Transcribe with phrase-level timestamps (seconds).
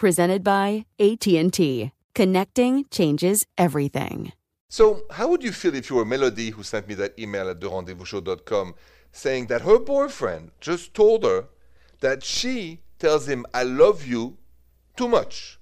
[0.00, 1.92] presented by AT&T.
[2.14, 4.32] Connecting changes everything.
[4.68, 7.60] So, how would you feel if you were Melody who sent me that email at
[7.60, 8.74] therendezvousshow.com
[9.12, 11.48] saying that her boyfriend just told her
[12.00, 14.38] that she tells him, I love you
[14.96, 15.58] too much?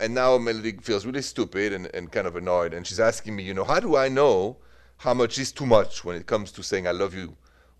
[0.00, 2.72] And now Melody feels really stupid and, and kind of annoyed.
[2.72, 4.56] And she's asking me, you know, how do I know
[4.96, 7.36] how much is too much when it comes to saying, I love you?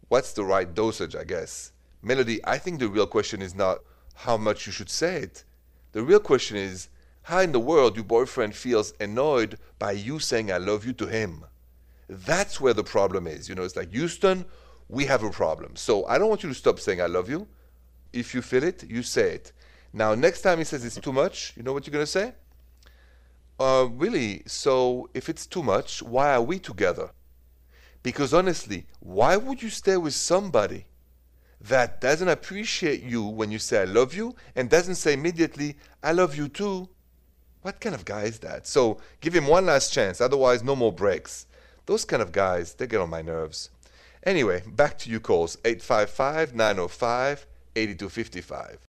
[0.08, 1.72] What's the right dosage, I guess?
[2.02, 3.78] Melody, I think the real question is not
[4.14, 5.44] how much you should say it
[5.92, 6.88] the real question is
[7.22, 11.06] how in the world your boyfriend feels annoyed by you saying I love you to
[11.06, 11.44] him.
[12.08, 13.48] That's where the problem is.
[13.48, 14.44] You know, it's like Houston,
[14.88, 15.76] we have a problem.
[15.76, 17.46] So I don't want you to stop saying I love you.
[18.12, 19.52] If you feel it, you say it.
[19.92, 22.32] Now, next time he says it's too much, you know what you're going to say?
[23.58, 27.10] Uh, really, so if it's too much, why are we together?
[28.02, 30.86] Because honestly, why would you stay with somebody
[31.60, 36.12] that doesn't appreciate you when you say I love you and doesn't say immediately, I
[36.12, 36.88] love you too.
[37.62, 38.66] What kind of guy is that?
[38.66, 41.46] So give him one last chance, otherwise, no more breaks.
[41.86, 43.70] Those kind of guys, they get on my nerves.
[44.24, 48.78] Anyway, back to you calls 855 905 8255.